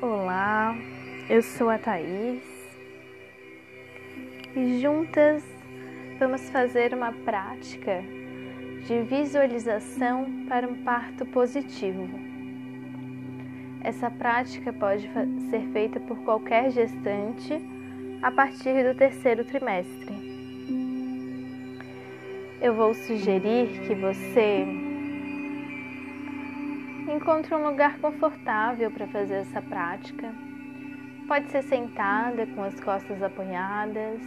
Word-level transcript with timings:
Olá, 0.00 0.76
eu 1.28 1.42
sou 1.42 1.68
a 1.68 1.76
Thaís 1.76 2.40
e 4.54 4.80
juntas 4.80 5.42
vamos 6.20 6.48
fazer 6.50 6.94
uma 6.94 7.10
prática 7.10 8.04
de 8.86 9.02
visualização 9.02 10.46
para 10.48 10.68
um 10.68 10.84
parto 10.84 11.26
positivo. 11.26 12.08
Essa 13.82 14.08
prática 14.08 14.72
pode 14.72 15.10
ser 15.50 15.62
feita 15.72 15.98
por 15.98 16.16
qualquer 16.18 16.70
gestante 16.70 17.60
a 18.22 18.30
partir 18.30 18.84
do 18.84 18.96
terceiro 18.96 19.44
trimestre. 19.44 20.14
Eu 22.62 22.72
vou 22.72 22.94
sugerir 22.94 23.80
que 23.84 23.96
você 23.96 24.87
encontre 27.18 27.52
um 27.52 27.68
lugar 27.68 27.98
confortável 27.98 28.92
para 28.92 29.08
fazer 29.08 29.38
essa 29.38 29.60
prática. 29.60 30.32
Pode 31.26 31.50
ser 31.50 31.62
sentada 31.64 32.46
com 32.46 32.62
as 32.62 32.78
costas 32.78 33.20
apoiadas, 33.20 34.20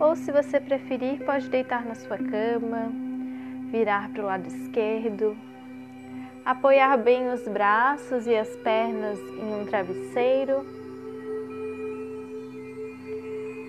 ou 0.00 0.16
se 0.16 0.32
você 0.32 0.60
preferir, 0.60 1.24
pode 1.24 1.48
deitar 1.48 1.86
na 1.86 1.94
sua 1.94 2.18
cama, 2.18 2.90
virar 3.70 4.10
para 4.10 4.20
o 4.20 4.26
lado 4.26 4.48
esquerdo, 4.48 5.36
apoiar 6.44 6.96
bem 6.96 7.28
os 7.32 7.46
braços 7.46 8.26
e 8.26 8.34
as 8.34 8.48
pernas 8.56 9.18
em 9.20 9.62
um 9.62 9.64
travesseiro. 9.64 10.66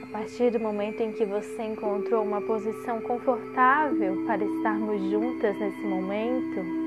A 0.02 0.08
partir 0.08 0.50
do 0.50 0.60
momento 0.60 1.02
em 1.02 1.12
que 1.12 1.24
você 1.24 1.64
encontrou 1.64 2.24
uma 2.24 2.42
posição 2.42 3.00
confortável 3.02 4.26
para 4.26 4.44
estarmos 4.44 5.00
juntas 5.12 5.58
nesse 5.60 5.82
momento, 5.82 6.83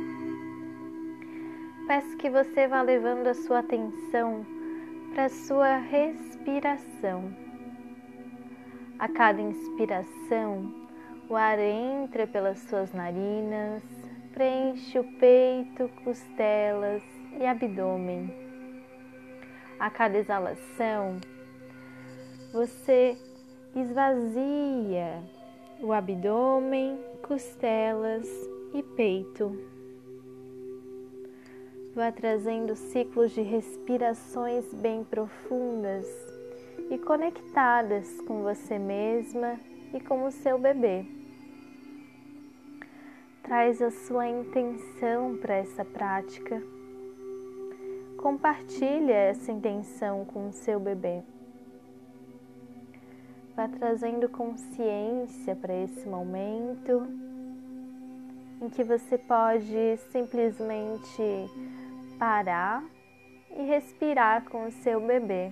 peço 1.86 2.16
que 2.16 2.28
você 2.28 2.66
vá 2.66 2.82
levando 2.82 3.28
a 3.28 3.34
sua 3.34 3.60
atenção 3.60 4.44
para 5.14 5.26
a 5.26 5.28
sua 5.28 5.76
respiração. 5.76 7.32
A 8.98 9.08
cada 9.08 9.40
inspiração, 9.40 10.74
o 11.28 11.36
ar 11.36 11.58
entra 11.58 12.26
pelas 12.26 12.58
suas 12.60 12.92
narinas, 12.92 13.82
preenche 14.32 14.98
o 14.98 15.04
peito, 15.18 15.88
costelas 16.02 17.02
e 17.38 17.46
abdômen. 17.46 18.34
A 19.78 19.88
cada 19.88 20.18
exalação, 20.18 21.18
você 22.52 23.16
esvazia 23.76 25.22
o 25.80 25.92
abdômen, 25.92 26.98
costelas 27.22 28.26
e 28.74 28.82
peito. 28.82 29.75
Vá 31.96 32.12
trazendo 32.12 32.76
ciclos 32.76 33.32
de 33.32 33.40
respirações 33.40 34.70
bem 34.74 35.02
profundas 35.02 36.06
e 36.90 36.98
conectadas 36.98 38.20
com 38.20 38.42
você 38.42 38.78
mesma 38.78 39.58
e 39.94 40.00
com 40.00 40.26
o 40.26 40.30
seu 40.30 40.58
bebê. 40.58 41.06
Traz 43.42 43.80
a 43.80 43.90
sua 43.90 44.28
intenção 44.28 45.38
para 45.38 45.54
essa 45.54 45.86
prática. 45.86 46.62
Compartilha 48.18 49.14
essa 49.14 49.50
intenção 49.50 50.26
com 50.26 50.48
o 50.48 50.52
seu 50.52 50.78
bebê. 50.78 51.22
Vá 53.56 53.68
trazendo 53.68 54.28
consciência 54.28 55.56
para 55.56 55.74
esse 55.74 56.06
momento 56.06 57.08
em 58.60 58.68
que 58.68 58.84
você 58.84 59.16
pode 59.16 59.96
simplesmente 60.10 61.22
parar 62.18 62.84
e 63.50 63.62
respirar 63.62 64.44
com 64.44 64.66
o 64.66 64.70
seu 64.70 65.00
bebê. 65.00 65.50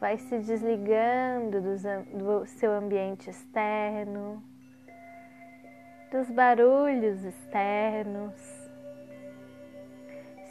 Vai 0.00 0.18
se 0.18 0.38
desligando 0.38 1.60
do 1.60 2.46
seu 2.46 2.72
ambiente 2.72 3.30
externo, 3.30 4.42
dos 6.10 6.28
barulhos 6.30 7.24
externos. 7.24 8.34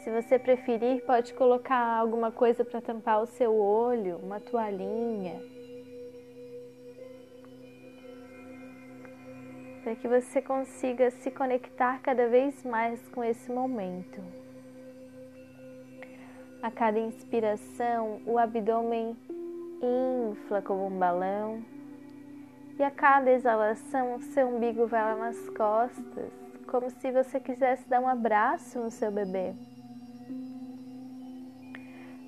Se 0.02 0.10
você 0.10 0.38
preferir, 0.38 1.04
pode 1.06 1.32
colocar 1.34 1.98
alguma 1.98 2.30
coisa 2.30 2.64
para 2.64 2.80
tampar 2.80 3.22
o 3.22 3.26
seu 3.26 3.54
olho, 3.54 4.18
uma 4.18 4.40
toalhinha 4.40 5.53
para 9.84 9.94
que 9.94 10.08
você 10.08 10.40
consiga 10.40 11.10
se 11.10 11.30
conectar 11.30 12.00
cada 12.00 12.26
vez 12.26 12.64
mais 12.64 13.06
com 13.10 13.22
esse 13.22 13.52
momento. 13.52 14.18
A 16.62 16.70
cada 16.70 16.98
inspiração, 16.98 18.22
o 18.24 18.38
abdômen 18.38 19.14
infla 20.32 20.62
como 20.62 20.86
um 20.86 20.98
balão, 20.98 21.62
e 22.78 22.82
a 22.82 22.90
cada 22.90 23.30
exalação, 23.30 24.14
o 24.14 24.22
seu 24.22 24.48
umbigo 24.48 24.86
vai 24.86 25.02
lá 25.02 25.16
nas 25.16 25.50
costas, 25.50 26.32
como 26.66 26.88
se 26.88 27.12
você 27.12 27.38
quisesse 27.38 27.86
dar 27.86 28.00
um 28.00 28.08
abraço 28.08 28.78
no 28.78 28.90
seu 28.90 29.12
bebê. 29.12 29.52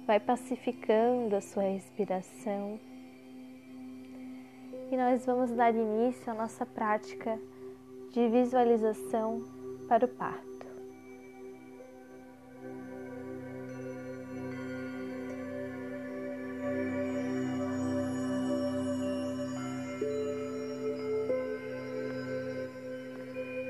Vai 0.06 0.20
pacificando 0.20 1.34
a 1.34 1.40
sua 1.40 1.62
respiração 1.62 2.78
e 4.90 4.96
nós 4.96 5.26
vamos 5.26 5.50
dar 5.50 5.74
início 5.74 6.30
à 6.30 6.34
nossa 6.34 6.64
prática 6.64 7.38
de 8.12 8.28
visualização 8.28 9.42
para 9.88 10.04
o 10.04 10.08
parto. 10.08 10.46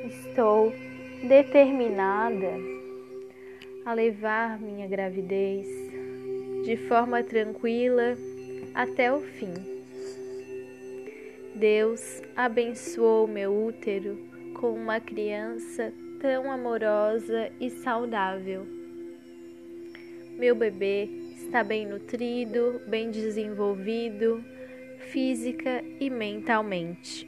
Estou 0.05 0.73
determinada 1.27 2.53
a 3.85 3.95
levar 3.95 4.61
minha 4.61 4.87
gravidez 4.87 5.67
de 6.65 6.77
forma 6.89 7.23
tranquila 7.23 8.17
até 8.75 9.13
o 9.13 9.21
fim. 9.21 9.76
Deus 11.57 12.21
abençoou 12.37 13.27
meu 13.27 13.51
útero 13.51 14.19
com 14.61 14.75
uma 14.75 15.01
criança 15.01 15.91
tão 16.21 16.53
amorosa 16.53 17.51
e 17.59 17.71
saudável. 17.71 18.67
Meu 20.37 20.55
bebê 20.55 21.09
está 21.35 21.65
bem 21.65 21.87
nutrido, 21.87 22.83
bem 22.87 23.11
desenvolvido, 23.11 24.45
física 25.11 25.83
e 25.99 26.11
mentalmente. 26.11 27.27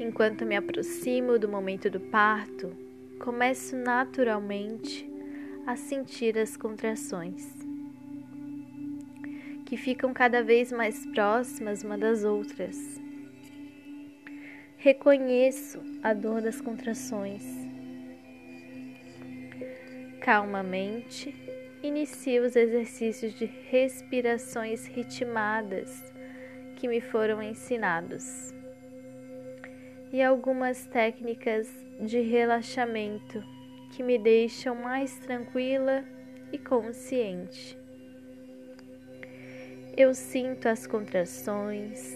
Enquanto 0.00 0.46
me 0.46 0.56
aproximo 0.56 1.38
do 1.38 1.50
momento 1.50 1.90
do 1.90 2.00
parto, 2.00 2.74
começo 3.20 3.76
naturalmente 3.76 5.06
a 5.66 5.76
sentir 5.76 6.38
as 6.38 6.56
contrações 6.56 7.55
que 9.66 9.76
ficam 9.76 10.14
cada 10.14 10.42
vez 10.42 10.72
mais 10.72 11.04
próximas 11.06 11.82
uma 11.82 11.98
das 11.98 12.24
outras. 12.24 12.78
Reconheço 14.78 15.82
a 16.02 16.14
dor 16.14 16.40
das 16.40 16.60
contrações. 16.60 17.42
Calmamente, 20.20 21.34
inicio 21.82 22.44
os 22.44 22.54
exercícios 22.54 23.34
de 23.34 23.44
respirações 23.44 24.86
ritmadas 24.86 26.12
que 26.76 26.86
me 26.86 27.00
foram 27.00 27.42
ensinados 27.42 28.54
e 30.12 30.22
algumas 30.22 30.86
técnicas 30.86 31.68
de 32.00 32.20
relaxamento 32.20 33.42
que 33.92 34.02
me 34.02 34.18
deixam 34.18 34.76
mais 34.76 35.18
tranquila 35.18 36.04
e 36.52 36.58
consciente. 36.58 37.85
Eu 39.96 40.12
sinto 40.12 40.68
as 40.68 40.86
contrações 40.86 42.14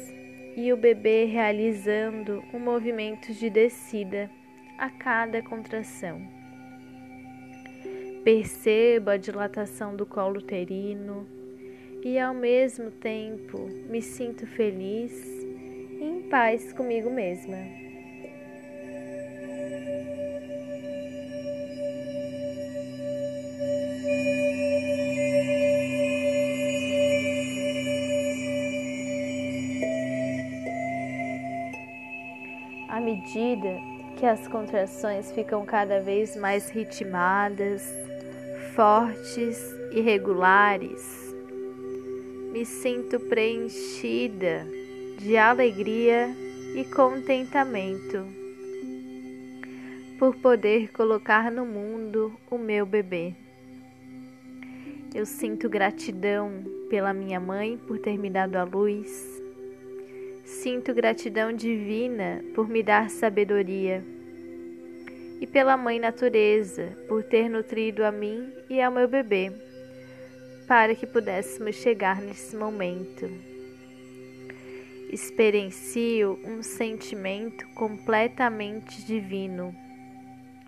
e 0.54 0.70
o 0.70 0.76
bebê 0.76 1.24
realizando 1.24 2.44
um 2.52 2.58
movimento 2.58 3.32
de 3.32 3.48
descida 3.48 4.30
a 4.76 4.90
cada 4.90 5.40
contração. 5.40 6.20
Percebo 8.22 9.08
a 9.08 9.16
dilatação 9.16 9.96
do 9.96 10.04
colo 10.04 10.40
uterino 10.40 11.26
e 12.04 12.18
ao 12.18 12.34
mesmo 12.34 12.90
tempo 12.90 13.56
me 13.88 14.02
sinto 14.02 14.46
feliz 14.46 15.12
e 15.98 16.04
em 16.04 16.28
paz 16.28 16.74
comigo 16.74 17.08
mesma. 17.08 17.89
Medida 33.20 33.78
que 34.16 34.24
as 34.24 34.48
contrações 34.48 35.30
ficam 35.32 35.64
cada 35.66 36.00
vez 36.00 36.36
mais 36.36 36.70
ritmadas, 36.70 37.82
fortes 38.74 39.58
e 39.92 40.00
regulares. 40.00 41.34
Me 42.50 42.64
sinto 42.64 43.20
preenchida 43.20 44.66
de 45.18 45.36
alegria 45.36 46.34
e 46.74 46.84
contentamento 46.84 48.26
por 50.18 50.34
poder 50.36 50.90
colocar 50.90 51.50
no 51.50 51.66
mundo 51.66 52.34
o 52.50 52.56
meu 52.56 52.86
bebê. 52.86 53.34
Eu 55.14 55.26
sinto 55.26 55.68
gratidão 55.68 56.64
pela 56.88 57.12
minha 57.12 57.38
mãe 57.38 57.76
por 57.76 57.98
ter 57.98 58.18
me 58.18 58.30
dado 58.30 58.56
a 58.56 58.64
luz 58.64 59.40
Sinto 60.50 60.92
gratidão 60.92 61.52
divina 61.52 62.44
por 62.56 62.68
me 62.68 62.82
dar 62.82 63.08
sabedoria 63.08 64.04
e 65.40 65.46
pela 65.46 65.76
Mãe 65.76 66.00
Natureza 66.00 66.98
por 67.08 67.22
ter 67.22 67.48
nutrido 67.48 68.04
a 68.04 68.10
mim 68.10 68.52
e 68.68 68.82
ao 68.82 68.90
meu 68.90 69.06
bebê 69.06 69.52
para 70.66 70.94
que 70.94 71.06
pudéssemos 71.06 71.76
chegar 71.76 72.20
nesse 72.20 72.56
momento. 72.56 73.30
Experiencio 75.10 76.38
um 76.44 76.62
sentimento 76.62 77.64
completamente 77.68 79.06
divino. 79.06 79.74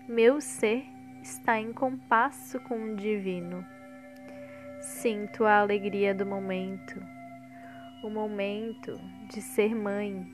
Meu 0.07 0.39
ser 0.39 0.85
está 1.21 1.59
em 1.59 1.73
compasso 1.73 2.57
com 2.61 2.81
o 2.81 2.95
divino. 2.95 3.63
Sinto 4.81 5.43
a 5.43 5.59
alegria 5.59 6.15
do 6.15 6.25
momento 6.25 7.12
o 8.03 8.09
momento 8.09 8.99
de 9.29 9.41
ser 9.41 9.73
mãe. 9.73 10.27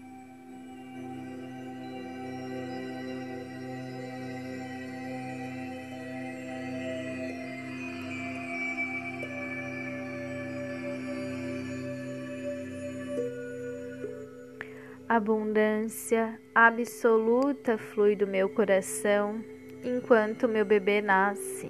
Abundância 15.07 16.39
absoluta 16.53 17.77
flui 17.77 18.15
do 18.15 18.27
meu 18.27 18.49
coração 18.49 19.43
enquanto 19.83 20.47
meu 20.47 20.65
bebê 20.65 21.01
nasce. 21.01 21.69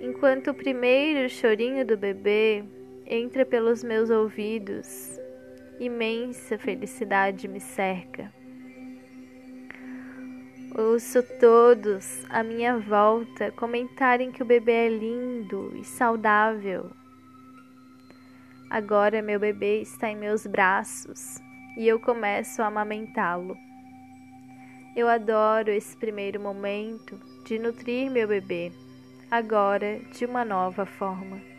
Enquanto 0.00 0.50
o 0.50 0.54
primeiro 0.54 1.28
chorinho 1.28 1.84
do 1.84 1.96
bebê 1.96 2.64
entra 3.06 3.46
pelos 3.46 3.84
meus 3.84 4.10
ouvidos, 4.10 5.20
imensa 5.78 6.58
felicidade 6.58 7.46
me 7.46 7.60
cerca. 7.60 8.32
Ouço 10.76 11.22
todos 11.40 12.24
à 12.28 12.42
minha 12.42 12.76
volta 12.78 13.50
comentarem 13.52 14.30
que 14.30 14.42
o 14.42 14.46
bebê 14.46 14.72
é 14.72 14.88
lindo 14.88 15.72
e 15.76 15.84
saudável. 15.84 16.90
Agora 18.68 19.22
meu 19.22 19.38
bebê 19.38 19.80
está 19.80 20.10
em 20.10 20.16
meus 20.16 20.46
braços 20.46 21.38
e 21.78 21.86
eu 21.86 22.00
começo 22.00 22.60
a 22.60 22.66
amamentá-lo. 22.66 23.56
Eu 24.96 25.08
adoro 25.08 25.70
esse 25.70 25.96
primeiro 25.96 26.40
momento 26.40 27.18
de 27.44 27.58
nutrir 27.58 28.10
meu 28.10 28.26
bebê, 28.26 28.72
agora 29.30 30.00
de 30.12 30.24
uma 30.24 30.44
nova 30.44 30.84
forma. 30.84 31.55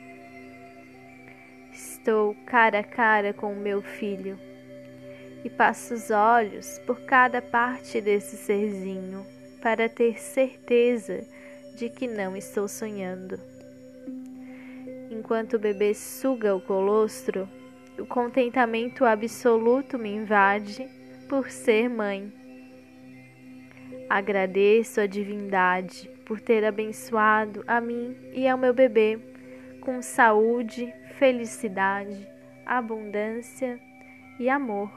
Estou 2.08 2.34
cara 2.46 2.80
a 2.80 2.84
cara 2.86 3.34
com 3.34 3.52
o 3.52 3.60
meu 3.60 3.82
filho 3.82 4.40
e 5.44 5.50
passo 5.50 5.94
os 5.94 6.10
olhos 6.10 6.80
por 6.88 7.02
cada 7.02 7.42
parte 7.42 8.00
desse 8.00 8.38
serzinho 8.38 9.26
para 9.62 9.90
ter 9.90 10.18
certeza 10.18 11.28
de 11.76 11.90
que 11.90 12.08
não 12.08 12.38
estou 12.38 12.66
sonhando. 12.66 13.38
Enquanto 15.12 15.56
o 15.56 15.60
bebê 15.60 15.94
suga 15.94 16.56
o 16.56 16.62
colostro, 16.62 17.46
o 18.00 18.06
contentamento 18.06 19.04
absoluto 19.04 20.00
me 20.00 20.16
invade 20.16 20.88
por 21.28 21.52
ser 21.52 21.90
mãe. 21.90 22.32
Agradeço 24.10 25.02
a 25.02 25.08
divindade 25.08 26.10
por 26.26 26.40
ter 26.40 26.64
abençoado 26.64 27.66
a 27.68 27.82
mim 27.82 28.16
e 28.32 28.48
ao 28.48 28.58
meu 28.58 28.74
bebê 28.74 29.20
com 29.88 30.02
saúde, 30.02 30.94
felicidade, 31.18 32.28
abundância 32.66 33.80
e 34.38 34.50
amor. 34.50 34.92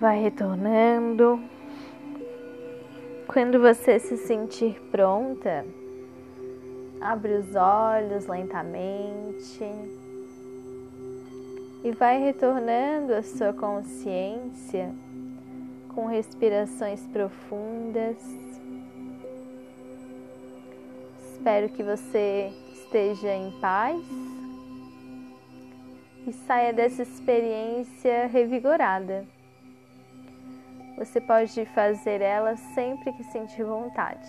Vai 0.00 0.18
retornando. 0.22 1.38
Quando 3.28 3.60
você 3.60 3.98
se 3.98 4.16
sentir 4.16 4.80
pronta, 4.90 5.64
abre 7.02 7.34
os 7.34 7.54
olhos 7.54 8.26
lentamente 8.26 9.62
e 11.84 11.92
vai 11.92 12.18
retornando 12.18 13.12
a 13.12 13.22
sua 13.22 13.52
consciência 13.52 14.90
com 15.94 16.06
respirações 16.06 17.06
profundas. 17.08 18.16
Espero 21.30 21.68
que 21.68 21.82
você 21.82 22.50
esteja 22.72 23.34
em 23.34 23.50
paz 23.60 24.02
e 26.26 26.32
saia 26.32 26.72
dessa 26.72 27.02
experiência 27.02 28.26
revigorada. 28.28 29.26
Você 31.00 31.18
pode 31.18 31.64
fazer 31.64 32.20
ela 32.20 32.56
sempre 32.56 33.10
que 33.14 33.24
sentir 33.24 33.64
vontade. 33.64 34.28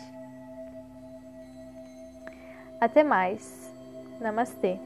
Até 2.80 3.04
mais. 3.04 3.70
Namastê. 4.22 4.80